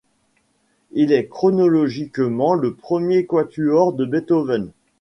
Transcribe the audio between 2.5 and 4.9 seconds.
le premier quatuor de Beethoven.